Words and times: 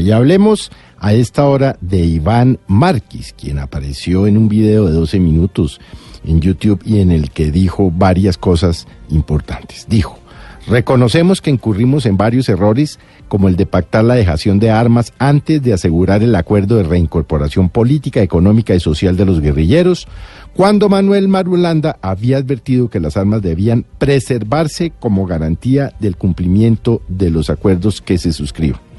Y 0.00 0.12
hablemos 0.12 0.70
a 0.98 1.12
esta 1.12 1.44
hora 1.46 1.76
de 1.80 1.98
Iván 1.98 2.58
Márquez, 2.66 3.34
quien 3.38 3.58
apareció 3.58 4.26
en 4.26 4.36
un 4.36 4.48
video 4.48 4.86
de 4.86 4.92
12 4.92 5.20
minutos 5.20 5.80
en 6.24 6.40
YouTube 6.40 6.80
y 6.84 7.00
en 7.00 7.12
el 7.12 7.30
que 7.30 7.50
dijo 7.50 7.90
varias 7.90 8.38
cosas 8.38 8.86
importantes. 9.10 9.86
Dijo, 9.88 10.18
reconocemos 10.66 11.40
que 11.40 11.50
incurrimos 11.50 12.06
en 12.06 12.16
varios 12.16 12.48
errores 12.48 12.98
como 13.28 13.48
el 13.48 13.56
de 13.56 13.66
pactar 13.66 14.04
la 14.04 14.14
dejación 14.14 14.58
de 14.58 14.70
armas 14.70 15.12
antes 15.18 15.62
de 15.62 15.72
asegurar 15.72 16.22
el 16.22 16.34
acuerdo 16.34 16.76
de 16.76 16.82
reincorporación 16.82 17.68
política, 17.68 18.22
económica 18.22 18.74
y 18.74 18.80
social 18.80 19.16
de 19.16 19.26
los 19.26 19.40
guerrilleros, 19.40 20.08
cuando 20.54 20.88
Manuel 20.88 21.28
Marulanda 21.28 21.96
había 22.02 22.38
advertido 22.38 22.90
que 22.90 23.00
las 23.00 23.16
armas 23.16 23.42
debían 23.42 23.84
preservarse 23.98 24.92
como 24.98 25.26
garantía 25.26 25.92
del 26.00 26.16
cumplimiento 26.16 27.02
de 27.08 27.30
los 27.30 27.50
acuerdos 27.50 28.00
que 28.00 28.18
se 28.18 28.32
suscriban. 28.32 28.89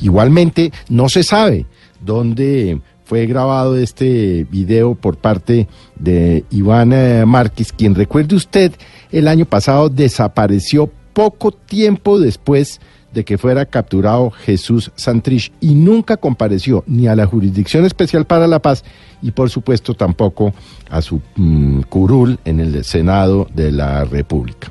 Igualmente, 0.00 0.72
no 0.88 1.08
se 1.08 1.22
sabe 1.22 1.66
dónde 2.00 2.80
fue 3.04 3.26
grabado 3.26 3.76
este 3.76 4.44
video 4.50 4.94
por 4.96 5.16
parte 5.16 5.68
de 5.94 6.44
Iván 6.50 6.92
eh, 6.92 7.24
Márquez, 7.24 7.72
quien 7.72 7.94
recuerde 7.94 8.34
usted, 8.34 8.72
el 9.12 9.28
año 9.28 9.46
pasado 9.46 9.88
desapareció 9.88 10.90
poco 11.12 11.52
tiempo 11.52 12.18
después 12.18 12.80
de 13.14 13.24
que 13.24 13.38
fuera 13.38 13.64
capturado 13.64 14.30
Jesús 14.30 14.90
Santrich 14.96 15.52
y 15.60 15.74
nunca 15.74 16.18
compareció 16.18 16.84
ni 16.86 17.06
a 17.06 17.16
la 17.16 17.24
Jurisdicción 17.26 17.86
Especial 17.86 18.26
para 18.26 18.46
la 18.46 18.60
Paz 18.60 18.84
y 19.22 19.30
por 19.30 19.48
supuesto 19.48 19.94
tampoco 19.94 20.52
a 20.90 21.00
su 21.00 21.22
mm, 21.36 21.82
curul 21.82 22.38
en 22.44 22.60
el 22.60 22.84
Senado 22.84 23.48
de 23.54 23.72
la 23.72 24.04
República. 24.04 24.70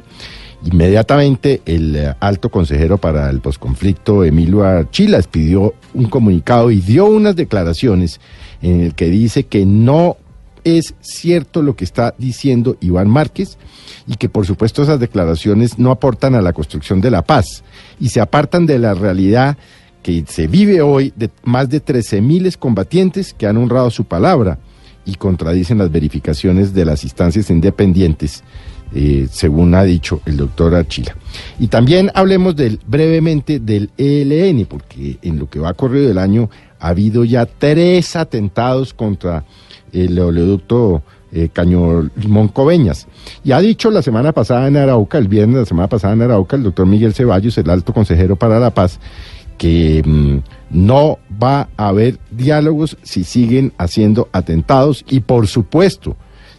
Inmediatamente 0.65 1.61
el 1.65 1.95
eh, 1.95 2.15
alto 2.19 2.49
consejero 2.49 2.97
para 2.97 3.29
el 3.29 3.39
posconflicto, 3.39 4.23
Emilio 4.23 4.63
Archilas, 4.63 5.27
pidió 5.27 5.75
un 5.93 6.09
comunicado 6.09 6.71
y 6.71 6.81
dio 6.81 7.05
unas 7.05 7.35
declaraciones 7.35 8.19
en 8.63 8.81
el 8.81 8.95
que 8.95 9.05
dice 9.11 9.43
que 9.43 9.63
no 9.63 10.17
es 10.63 10.95
cierto 11.01 11.61
lo 11.61 11.75
que 11.75 11.83
está 11.83 12.15
diciendo 12.17 12.77
Iván 12.81 13.07
Márquez 13.07 13.59
y 14.07 14.15
que 14.15 14.27
por 14.27 14.47
supuesto 14.47 14.81
esas 14.81 14.99
declaraciones 14.99 15.77
no 15.77 15.91
aportan 15.91 16.33
a 16.33 16.41
la 16.41 16.53
construcción 16.53 16.99
de 16.99 17.11
la 17.11 17.21
paz 17.21 17.63
y 17.99 18.09
se 18.09 18.19
apartan 18.19 18.65
de 18.65 18.79
la 18.79 18.95
realidad 18.95 19.57
que 20.01 20.25
se 20.27 20.47
vive 20.47 20.81
hoy 20.81 21.13
de 21.15 21.29
más 21.43 21.69
de 21.69 21.79
13 21.79 22.21
miles 22.21 22.57
combatientes 22.57 23.35
que 23.35 23.45
han 23.45 23.57
honrado 23.57 23.91
su 23.91 24.05
palabra 24.05 24.57
y 25.05 25.13
contradicen 25.15 25.77
las 25.77 25.91
verificaciones 25.91 26.73
de 26.73 26.85
las 26.85 27.03
instancias 27.03 27.51
independientes 27.51 28.43
eh, 28.93 29.27
según 29.31 29.75
ha 29.75 29.83
dicho 29.83 30.21
el 30.25 30.37
doctor 30.37 30.75
Archila. 30.75 31.15
Y 31.59 31.67
también 31.67 32.11
hablemos 32.13 32.55
del, 32.55 32.79
brevemente 32.87 33.59
del 33.59 33.89
ELN, 33.97 34.65
porque 34.65 35.17
en 35.21 35.39
lo 35.39 35.49
que 35.49 35.59
va 35.59 35.73
corrido 35.73 36.07
del 36.07 36.17
año 36.17 36.49
ha 36.79 36.89
habido 36.89 37.23
ya 37.23 37.45
tres 37.45 38.15
atentados 38.15 38.93
contra 38.93 39.43
el 39.91 40.17
oleoducto 40.19 41.03
eh, 41.31 41.49
Caño 41.51 42.09
Moncoveñas. 42.27 43.07
Y 43.43 43.51
ha 43.51 43.59
dicho 43.59 43.91
la 43.91 44.01
semana 44.01 44.31
pasada 44.31 44.67
en 44.67 44.77
Arauca, 44.77 45.17
el 45.17 45.27
viernes 45.27 45.55
de 45.55 45.61
la 45.61 45.65
semana 45.65 45.89
pasada 45.89 46.13
en 46.13 46.21
Arauca, 46.21 46.55
el 46.55 46.63
doctor 46.63 46.85
Miguel 46.85 47.13
Ceballos, 47.13 47.57
el 47.57 47.69
alto 47.69 47.93
consejero 47.93 48.35
para 48.35 48.59
la 48.59 48.73
paz, 48.73 48.99
que 49.57 50.01
mm, 50.05 50.37
no 50.69 51.19
va 51.41 51.69
a 51.75 51.89
haber 51.89 52.19
diálogos 52.31 52.97
si 53.03 53.23
siguen 53.23 53.73
haciendo 53.77 54.29
atentados 54.31 55.03
y 55.09 55.21
por 55.21 55.47
supuesto 55.47 56.15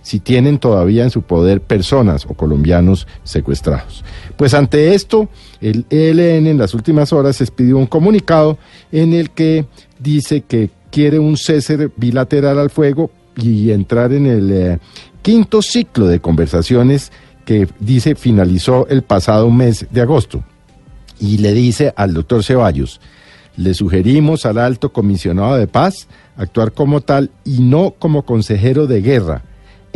si 0.06 0.20
tienen 0.20 0.60
todavía 0.60 1.02
en 1.02 1.10
su 1.10 1.22
poder 1.22 1.60
personas 1.60 2.26
o 2.26 2.34
colombianos 2.34 3.08
secuestrados. 3.24 4.04
Pues 4.36 4.54
ante 4.54 4.94
esto, 4.94 5.28
el 5.60 5.84
ELN 5.90 6.46
en 6.46 6.58
las 6.58 6.74
últimas 6.74 7.12
horas 7.12 7.40
expidió 7.40 7.76
un 7.76 7.86
comunicado 7.86 8.56
en 8.92 9.12
el 9.14 9.30
que 9.30 9.66
dice 9.98 10.42
que 10.42 10.70
quiere 10.92 11.18
un 11.18 11.36
cese 11.36 11.90
bilateral 11.96 12.60
al 12.60 12.70
fuego 12.70 13.10
y 13.36 13.72
entrar 13.72 14.12
en 14.12 14.26
el 14.26 14.52
eh, 14.52 14.78
quinto 15.22 15.60
ciclo 15.60 16.06
de 16.06 16.20
conversaciones 16.20 17.10
que 17.44 17.66
dice 17.80 18.14
finalizó 18.14 18.86
el 18.86 19.02
pasado 19.02 19.50
mes 19.50 19.88
de 19.90 20.02
agosto. 20.02 20.44
Y 21.18 21.38
le 21.38 21.52
dice 21.52 21.92
al 21.96 22.14
doctor 22.14 22.44
Ceballos, 22.44 23.00
le 23.56 23.74
sugerimos 23.74 24.46
al 24.46 24.58
alto 24.58 24.92
comisionado 24.92 25.56
de 25.56 25.66
paz 25.66 26.06
actuar 26.36 26.70
como 26.70 27.00
tal 27.00 27.32
y 27.44 27.58
no 27.58 27.96
como 27.98 28.24
consejero 28.24 28.86
de 28.86 29.02
guerra 29.02 29.42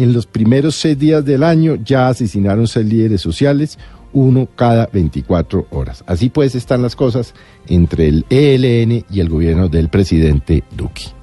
en 0.03 0.12
los 0.12 0.27
primeros 0.27 0.77
seis 0.77 0.99
días 0.99 1.25
del 1.25 1.43
año 1.43 1.77
ya 1.84 2.09
asesinaron 2.09 2.66
seis 2.66 2.87
líderes 2.87 3.21
sociales, 3.21 3.78
uno 4.12 4.49
cada 4.56 4.87
24 4.87 5.66
horas. 5.71 6.03
Así 6.06 6.31
pues 6.31 6.55
están 6.55 6.83
las 6.83 6.97
cosas 6.97 7.34
entre 7.69 8.09
el 8.09 8.25
ELN 8.31 9.05
y 9.11 9.21
el 9.21 9.28
gobierno 9.28 9.69
del 9.69 9.88
presidente 9.88 10.65
Duque. 10.77 11.19